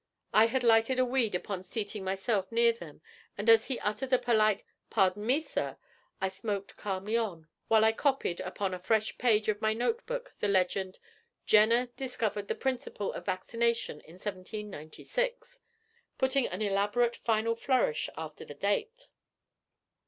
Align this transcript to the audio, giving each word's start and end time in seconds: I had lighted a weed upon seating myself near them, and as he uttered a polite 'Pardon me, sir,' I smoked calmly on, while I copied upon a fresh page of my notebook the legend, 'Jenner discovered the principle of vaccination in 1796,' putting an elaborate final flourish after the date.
I 0.33 0.47
had 0.47 0.63
lighted 0.63 0.97
a 0.97 1.05
weed 1.05 1.35
upon 1.35 1.63
seating 1.63 2.03
myself 2.03 2.51
near 2.51 2.71
them, 2.73 3.01
and 3.37 3.47
as 3.47 3.65
he 3.65 3.79
uttered 3.81 4.11
a 4.11 4.17
polite 4.17 4.63
'Pardon 4.89 5.27
me, 5.27 5.39
sir,' 5.39 5.77
I 6.19 6.27
smoked 6.27 6.75
calmly 6.75 7.15
on, 7.15 7.47
while 7.67 7.85
I 7.85 7.91
copied 7.91 8.39
upon 8.39 8.73
a 8.73 8.79
fresh 8.79 9.15
page 9.19 9.47
of 9.47 9.61
my 9.61 9.73
notebook 9.75 10.33
the 10.39 10.47
legend, 10.47 10.97
'Jenner 11.45 11.85
discovered 11.97 12.47
the 12.47 12.55
principle 12.55 13.13
of 13.13 13.25
vaccination 13.27 13.99
in 14.01 14.15
1796,' 14.17 15.59
putting 16.17 16.47
an 16.47 16.63
elaborate 16.63 17.17
final 17.17 17.53
flourish 17.55 18.09
after 18.17 18.43
the 18.43 18.55
date. 18.55 19.07